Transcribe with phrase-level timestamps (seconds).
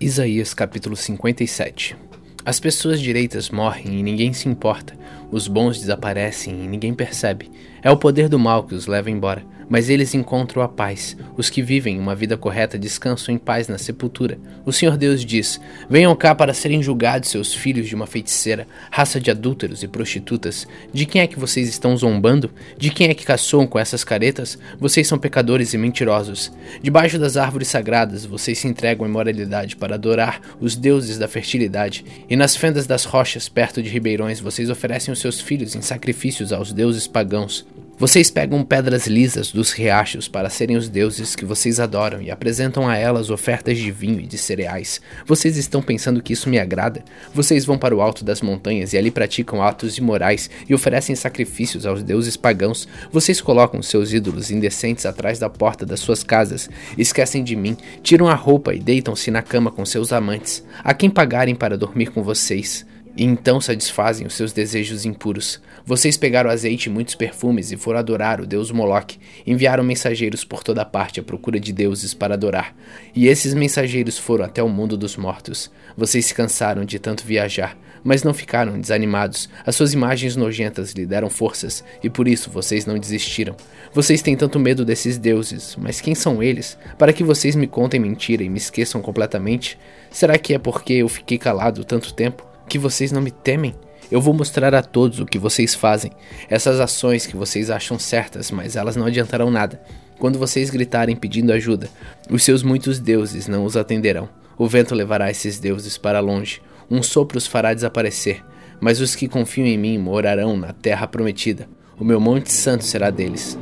[0.00, 1.96] Isaías capítulo 57
[2.44, 4.92] As pessoas direitas morrem e ninguém se importa,
[5.34, 7.50] os bons desaparecem e ninguém percebe.
[7.82, 11.16] É o poder do mal que os leva embora mas eles encontram a paz.
[11.36, 14.38] Os que vivem uma vida correta descansam em paz na sepultura.
[14.64, 19.20] O Senhor Deus diz: Venham cá para serem julgados seus filhos de uma feiticeira, raça
[19.20, 20.66] de adúlteros e prostitutas.
[20.92, 22.50] De quem é que vocês estão zombando?
[22.76, 24.58] De quem é que caçoam com essas caretas?
[24.78, 26.52] Vocês são pecadores e mentirosos.
[26.82, 32.04] Debaixo das árvores sagradas, vocês se entregam à imoralidade para adorar os deuses da fertilidade.
[32.28, 36.52] E nas fendas das rochas, perto de ribeirões, vocês oferecem os seus filhos em sacrifícios
[36.52, 37.64] aos deuses pagãos.
[37.96, 42.86] Vocês pegam pedras lisas dos riachos para serem os deuses que vocês adoram e apresentam
[42.86, 45.00] a elas ofertas de vinho e de cereais.
[45.24, 47.02] Vocês estão pensando que isso me agrada?
[47.32, 51.86] Vocês vão para o alto das montanhas e ali praticam atos imorais e oferecem sacrifícios
[51.86, 52.86] aos deuses pagãos.
[53.10, 58.28] Vocês colocam seus ídolos indecentes atrás da porta das suas casas, esquecem de mim, tiram
[58.28, 60.62] a roupa e deitam-se na cama com seus amantes.
[60.82, 62.84] A quem pagarem para dormir com vocês?
[63.16, 65.60] E então satisfazem os seus desejos impuros.
[65.86, 69.18] Vocês pegaram azeite e muitos perfumes e foram adorar o deus Moloque.
[69.46, 72.74] Enviaram mensageiros por toda parte à procura de deuses para adorar.
[73.14, 75.70] E esses mensageiros foram até o mundo dos mortos.
[75.96, 79.48] Vocês se cansaram de tanto viajar, mas não ficaram desanimados.
[79.64, 83.56] As suas imagens nojentas lhe deram forças, e por isso vocês não desistiram.
[83.92, 86.76] Vocês têm tanto medo desses deuses, mas quem são eles?
[86.98, 89.78] Para que vocês me contem mentira e me esqueçam completamente?
[90.10, 92.53] Será que é porque eu fiquei calado tanto tempo?
[92.68, 93.74] Que vocês não me temem?
[94.10, 96.12] Eu vou mostrar a todos o que vocês fazem,
[96.48, 99.80] essas ações que vocês acham certas, mas elas não adiantarão nada.
[100.18, 101.88] Quando vocês gritarem pedindo ajuda,
[102.30, 104.28] os seus muitos deuses não os atenderão.
[104.56, 108.44] O vento levará esses deuses para longe, um sopro os fará desaparecer,
[108.80, 111.68] mas os que confiam em mim morarão na terra prometida.
[111.98, 113.58] O meu monte santo será deles.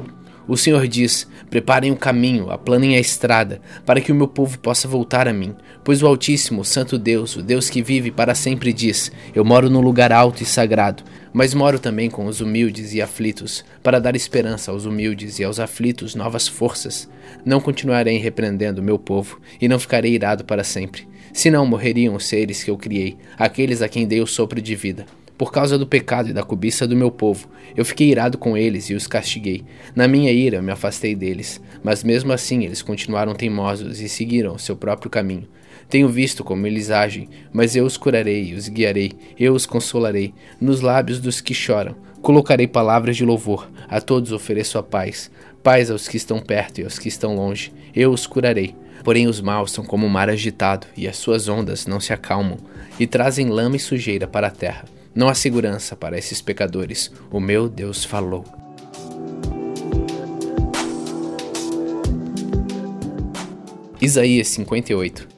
[0.52, 4.86] O Senhor diz: Preparem o caminho, aplanem a estrada, para que o meu povo possa
[4.86, 5.56] voltar a mim.
[5.82, 9.70] Pois o Altíssimo, o Santo Deus, o Deus que vive para sempre, diz: Eu moro
[9.70, 14.14] num lugar alto e sagrado, mas moro também com os humildes e aflitos, para dar
[14.14, 17.08] esperança aos humildes e aos aflitos novas forças.
[17.46, 21.08] Não continuarei repreendendo meu povo, e não ficarei irado para sempre.
[21.32, 25.06] Senão morreriam os seres que eu criei, aqueles a quem dei o sopro de vida.
[25.42, 28.88] Por causa do pecado e da cobiça do meu povo, eu fiquei irado com eles
[28.88, 29.64] e os castiguei.
[29.92, 34.76] Na minha ira me afastei deles, mas mesmo assim eles continuaram teimosos e seguiram seu
[34.76, 35.48] próprio caminho.
[35.88, 40.32] Tenho visto como eles agem, mas eu os curarei os guiarei, eu os consolarei.
[40.60, 45.28] Nos lábios dos que choram, colocarei palavras de louvor, a todos ofereço a paz.
[45.60, 48.76] Paz aos que estão perto e aos que estão longe, eu os curarei.
[49.02, 52.58] Porém, os maus são como o mar agitado, e as suas ondas não se acalmam,
[52.96, 54.84] e trazem lama e sujeira para a terra.
[55.14, 57.12] Não há segurança para esses pecadores.
[57.30, 58.44] O meu Deus falou.
[64.00, 65.28] Isaías 58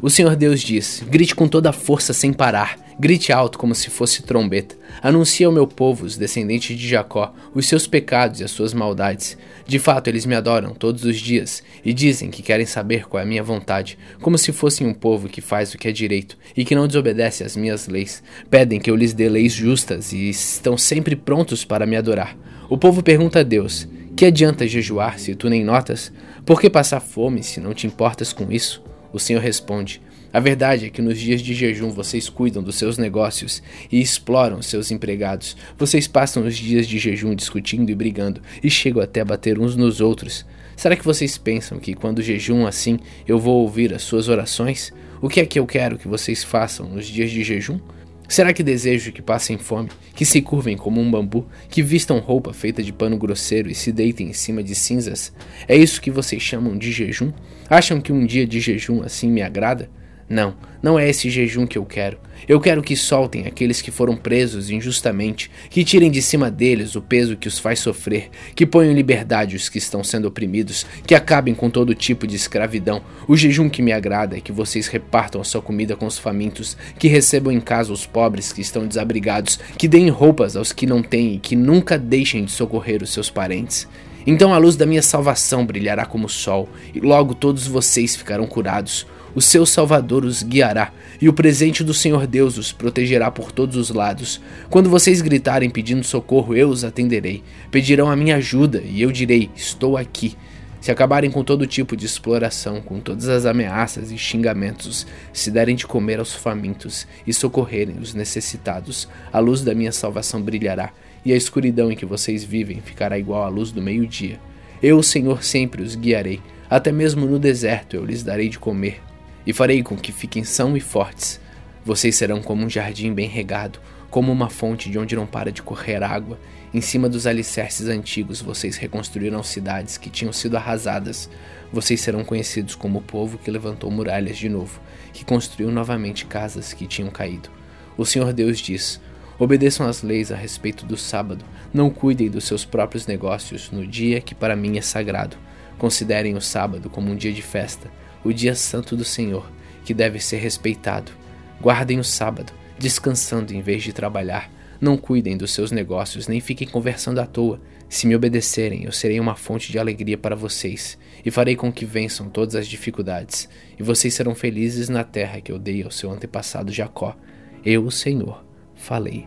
[0.00, 3.88] O Senhor Deus diz: Grite com toda a força sem parar Grite alto como se
[3.88, 4.76] fosse trombeta.
[5.02, 9.38] Anuncie ao meu povo, os descendentes de Jacó, os seus pecados e as suas maldades.
[9.66, 13.24] De fato, eles me adoram todos os dias e dizem que querem saber qual é
[13.24, 16.62] a minha vontade, como se fossem um povo que faz o que é direito e
[16.62, 18.22] que não desobedece às minhas leis.
[18.50, 22.36] Pedem que eu lhes dê leis justas e estão sempre prontos para me adorar.
[22.68, 26.12] O povo pergunta a Deus: Que adianta jejuar se tu nem notas?
[26.44, 28.89] Por que passar fome se não te importas com isso?
[29.12, 30.00] O Senhor responde:
[30.32, 33.60] a verdade é que nos dias de jejum vocês cuidam dos seus negócios
[33.90, 35.56] e exploram seus empregados.
[35.76, 39.74] Vocês passam os dias de jejum discutindo e brigando e chegam até a bater uns
[39.74, 40.46] nos outros.
[40.76, 44.92] Será que vocês pensam que quando jejum assim eu vou ouvir as suas orações?
[45.20, 47.80] O que é que eu quero que vocês façam nos dias de jejum?
[48.30, 52.52] Será que desejo que passem fome, que se curvem como um bambu, que vistam roupa
[52.52, 55.32] feita de pano grosseiro e se deitem em cima de cinzas?
[55.66, 57.32] É isso que vocês chamam de jejum?
[57.68, 59.90] Acham que um dia de jejum assim me agrada?
[60.30, 62.16] Não, não é esse jejum que eu quero.
[62.48, 67.02] Eu quero que soltem aqueles que foram presos injustamente, que tirem de cima deles o
[67.02, 71.16] peso que os faz sofrer, que ponham em liberdade os que estão sendo oprimidos, que
[71.16, 73.02] acabem com todo tipo de escravidão.
[73.26, 76.76] O jejum que me agrada é que vocês repartam a sua comida com os famintos,
[76.96, 81.02] que recebam em casa os pobres que estão desabrigados, que deem roupas aos que não
[81.02, 83.88] têm e que nunca deixem de socorrer os seus parentes.
[84.24, 88.46] Então a luz da minha salvação brilhará como o sol, e logo todos vocês ficarão
[88.46, 93.52] curados o seu Salvador os guiará, e o presente do Senhor Deus os protegerá por
[93.52, 94.40] todos os lados.
[94.68, 97.42] Quando vocês gritarem pedindo socorro, eu os atenderei.
[97.70, 100.36] Pedirão a minha ajuda, e eu direi: Estou aqui.
[100.80, 105.76] Se acabarem com todo tipo de exploração, com todas as ameaças e xingamentos, se derem
[105.76, 110.90] de comer aos famintos e socorrerem os necessitados, a luz da minha salvação brilhará,
[111.22, 114.40] e a escuridão em que vocês vivem ficará igual à luz do meio-dia.
[114.82, 116.40] Eu, Senhor, sempre os guiarei,
[116.70, 119.02] até mesmo no deserto eu lhes darei de comer
[119.46, 121.40] e farei com que fiquem são e fortes.
[121.84, 125.62] Vocês serão como um jardim bem regado, como uma fonte de onde não para de
[125.62, 126.38] correr água.
[126.74, 131.30] Em cima dos alicerces antigos, vocês reconstruíram cidades que tinham sido arrasadas.
[131.72, 134.80] Vocês serão conhecidos como o povo que levantou muralhas de novo,
[135.12, 137.48] que construiu novamente casas que tinham caído.
[137.96, 139.00] O Senhor Deus diz:
[139.38, 141.44] Obedeçam às leis a respeito do sábado.
[141.72, 145.36] Não cuidem dos seus próprios negócios no dia que para mim é sagrado.
[145.78, 147.90] Considerem o sábado como um dia de festa,
[148.24, 149.50] o dia santo do Senhor,
[149.84, 151.12] que deve ser respeitado.
[151.60, 154.50] Guardem o sábado, descansando em vez de trabalhar.
[154.80, 157.60] Não cuidem dos seus negócios, nem fiquem conversando à toa.
[157.88, 161.84] Se me obedecerem, eu serei uma fonte de alegria para vocês, e farei com que
[161.84, 166.10] vençam todas as dificuldades, e vocês serão felizes na terra que eu dei ao seu
[166.10, 167.16] antepassado Jacó.
[167.64, 168.44] Eu, o Senhor,
[168.76, 169.26] falei.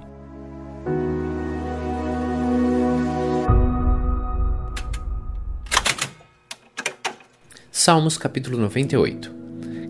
[7.76, 9.32] Salmos capítulo 98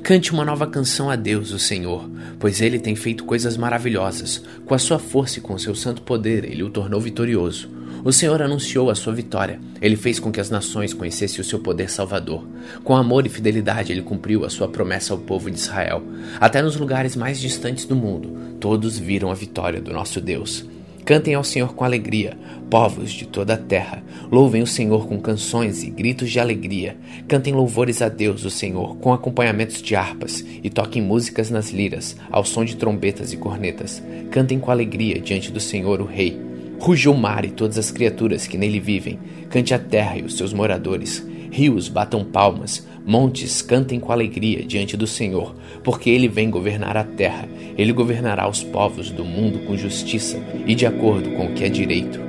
[0.03, 2.09] Cante uma nova canção a Deus, o Senhor,
[2.39, 4.41] pois ele tem feito coisas maravilhosas.
[4.65, 7.69] Com a sua força e com o seu santo poder, ele o tornou vitorioso.
[8.01, 9.59] O Senhor anunciou a sua vitória.
[9.81, 12.47] Ele fez com que as nações conhecessem o seu poder salvador.
[12.85, 16.01] Com amor e fidelidade, ele cumpriu a sua promessa ao povo de Israel.
[16.39, 20.65] Até nos lugares mais distantes do mundo, todos viram a vitória do nosso Deus.
[21.05, 22.37] Cantem ao Senhor com alegria,
[22.69, 24.01] povos de toda a terra.
[24.31, 26.95] Louvem o Senhor com canções e gritos de alegria.
[27.27, 32.15] Cantem louvores a Deus, o Senhor, com acompanhamentos de harpas, e toquem músicas nas liras,
[32.31, 34.01] ao som de trombetas e cornetas.
[34.31, 36.39] Cantem com alegria diante do Senhor, o Rei.
[36.79, 39.19] Ruja o mar e todas as criaturas que nele vivem.
[39.49, 41.25] Cante a terra e os seus moradores.
[41.53, 47.03] Rios batam palmas, montes cantem com alegria diante do Senhor, porque ele vem governar a
[47.03, 47.47] terra.
[47.77, 51.69] Ele governará os povos do mundo com justiça e de acordo com o que é
[51.69, 52.19] direito.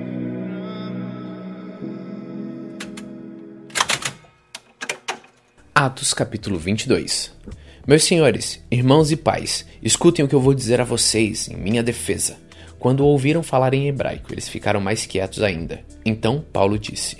[5.75, 7.32] Atos capítulo 22
[7.87, 11.82] Meus senhores, irmãos e pais, escutem o que eu vou dizer a vocês em minha
[11.82, 12.37] defesa.
[12.79, 15.82] Quando ouviram falar em hebraico, eles ficaram mais quietos ainda.
[16.05, 17.17] Então Paulo disse: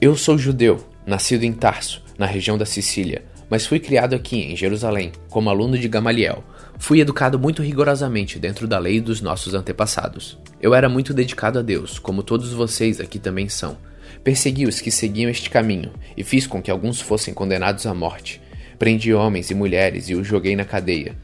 [0.00, 4.56] Eu sou judeu nascido em Tarso, na região da Sicília, mas fui criado aqui em
[4.56, 6.42] Jerusalém, como aluno de Gamaliel.
[6.78, 10.38] Fui educado muito rigorosamente dentro da lei dos nossos antepassados.
[10.60, 13.76] Eu era muito dedicado a Deus, como todos vocês aqui também são.
[14.22, 18.40] Persegui os que seguiam este caminho e fiz com que alguns fossem condenados à morte.
[18.78, 21.16] Prendi homens e mulheres e os joguei na cadeia.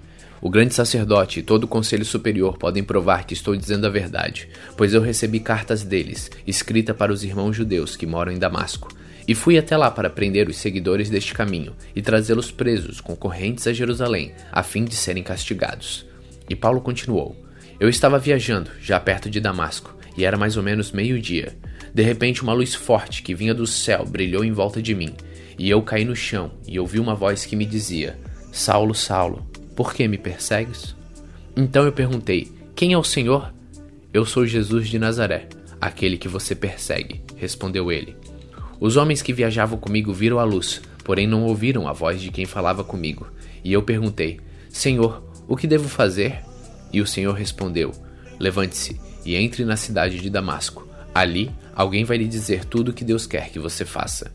[0.42, 4.48] O grande sacerdote e todo o conselho superior podem provar que estou dizendo a verdade,
[4.76, 8.88] pois eu recebi cartas deles, escrita para os irmãos judeus que moram em Damasco.
[9.30, 13.72] E fui até lá para prender os seguidores deste caminho e trazê-los presos, concorrentes a
[13.72, 16.04] Jerusalém, a fim de serem castigados.
[16.48, 17.36] E Paulo continuou:
[17.78, 21.56] Eu estava viajando, já perto de Damasco, e era mais ou menos meio-dia.
[21.94, 25.14] De repente, uma luz forte que vinha do céu brilhou em volta de mim,
[25.56, 28.18] e eu caí no chão e ouvi uma voz que me dizia:
[28.50, 30.96] Saulo, Saulo, por que me persegues?
[31.56, 33.54] Então eu perguntei: Quem é o Senhor?
[34.12, 35.48] Eu sou Jesus de Nazaré,
[35.80, 38.16] aquele que você persegue, respondeu ele.
[38.80, 42.46] Os homens que viajavam comigo viram a luz, porém não ouviram a voz de quem
[42.46, 43.28] falava comigo.
[43.62, 44.40] E eu perguntei:
[44.70, 46.40] Senhor, o que devo fazer?
[46.90, 47.92] E o Senhor respondeu:
[48.38, 50.88] Levante-se e entre na cidade de Damasco.
[51.14, 54.32] Ali, alguém vai lhe dizer tudo o que Deus quer que você faça.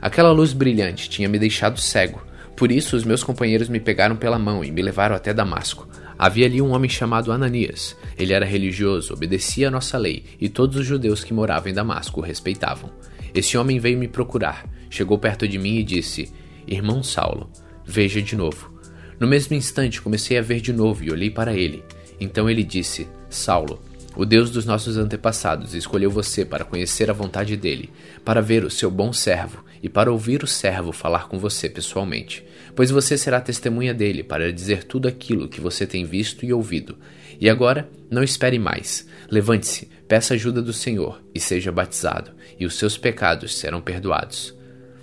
[0.00, 2.22] Aquela luz brilhante tinha me deixado cego.
[2.56, 5.88] Por isso, os meus companheiros me pegaram pela mão e me levaram até Damasco.
[6.18, 7.96] Havia ali um homem chamado Ananias.
[8.18, 12.20] Ele era religioso, obedecia a nossa lei, e todos os judeus que moravam em Damasco
[12.20, 12.90] o respeitavam.
[13.34, 16.32] Esse homem veio me procurar, chegou perto de mim e disse:
[16.66, 17.50] Irmão Saulo,
[17.84, 18.72] veja de novo.
[19.18, 21.84] No mesmo instante comecei a ver de novo e olhei para ele.
[22.18, 23.80] Então ele disse: Saulo,
[24.16, 27.90] o Deus dos nossos antepassados escolheu você para conhecer a vontade dele,
[28.24, 32.44] para ver o seu bom servo e para ouvir o servo falar com você pessoalmente,
[32.74, 36.98] pois você será testemunha dele para dizer tudo aquilo que você tem visto e ouvido.
[37.40, 39.08] E agora, não espere mais.
[39.30, 44.54] Levante-se, peça ajuda do Senhor e seja batizado, e os seus pecados serão perdoados.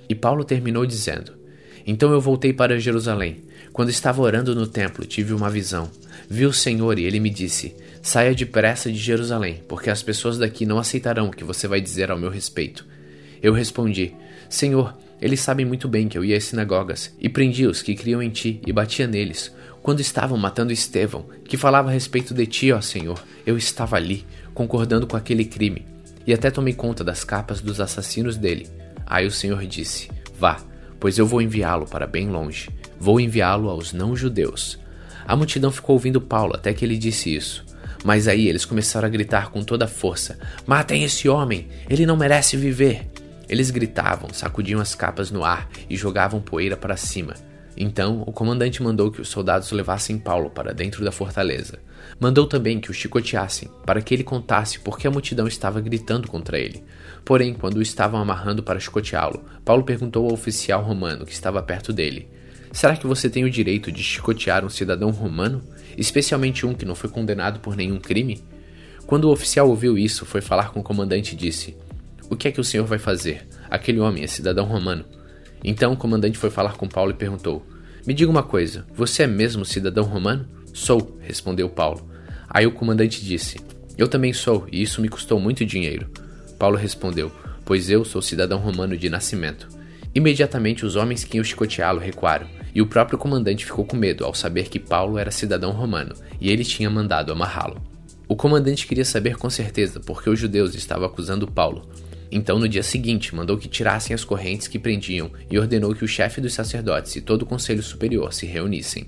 [0.08, 1.34] E Paulo terminou dizendo:
[1.86, 3.44] Então eu voltei para Jerusalém.
[3.74, 5.90] Quando estava orando no templo, tive uma visão.
[6.30, 10.66] Vi o Senhor e ele me disse: Saia depressa de Jerusalém, porque as pessoas daqui
[10.66, 12.86] não aceitarão o que você vai dizer ao meu respeito.
[13.42, 14.14] Eu respondi:
[14.50, 18.22] Senhor, eles sabem muito bem que eu ia às sinagogas e prendi os que criam
[18.22, 19.52] em ti e batia neles.
[19.88, 24.26] Quando estavam matando Estevão, que falava a respeito de ti, ó Senhor, eu estava ali,
[24.54, 25.88] concordando com aquele crime,
[26.26, 28.68] e até tomei conta das capas dos assassinos dele.
[29.06, 30.60] Aí o Senhor disse: Vá,
[31.00, 32.70] pois eu vou enviá-lo para bem longe.
[33.00, 34.78] Vou enviá-lo aos não-judeus.
[35.26, 37.64] A multidão ficou ouvindo Paulo até que ele disse isso.
[38.04, 41.70] Mas aí eles começaram a gritar com toda a força: Matem esse homem!
[41.90, 43.10] Ele não merece viver!
[43.48, 47.36] Eles gritavam, sacudiam as capas no ar e jogavam poeira para cima.
[47.78, 51.80] Então o comandante mandou que os soldados levassem Paulo para dentro da fortaleza.
[52.20, 56.28] Mandou também que o chicoteassem, para que ele contasse por que a multidão estava gritando
[56.28, 56.84] contra ele.
[57.24, 61.94] Porém, quando o estavam amarrando para chicoteá-lo, Paulo perguntou ao oficial romano que estava perto
[61.94, 62.28] dele:
[62.72, 65.62] Será que você tem o direito de chicotear um cidadão romano,
[65.98, 68.44] especialmente um que não foi condenado por nenhum crime?
[69.06, 71.76] Quando o oficial ouviu isso, foi falar com o comandante e disse:
[72.30, 73.48] O que é que o senhor vai fazer?
[73.70, 75.06] Aquele homem é cidadão romano.
[75.64, 77.66] Então o comandante foi falar com Paulo e perguntou:
[78.06, 80.48] Me diga uma coisa, você é mesmo cidadão romano?
[80.74, 82.08] Sou, respondeu Paulo.
[82.50, 83.60] Aí o comandante disse:
[83.98, 86.10] Eu também sou, e isso me custou muito dinheiro.
[86.58, 87.32] Paulo respondeu:
[87.66, 89.68] Pois eu sou cidadão romano de nascimento.
[90.14, 94.34] Imediatamente os homens que iam chicoteá-lo recuaram, e o próprio comandante ficou com medo ao
[94.34, 97.82] saber que Paulo era cidadão romano e ele tinha mandado amarrá-lo.
[98.28, 101.90] O comandante queria saber com certeza por que os judeus estavam acusando Paulo,
[102.32, 106.08] então, no dia seguinte, mandou que tirassem as correntes que prendiam e ordenou que o
[106.08, 109.06] chefe dos sacerdotes e todo o conselho superior se reunissem.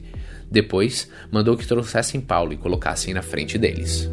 [0.49, 4.09] Depois, mandou que trouxessem Paulo e colocassem na frente deles.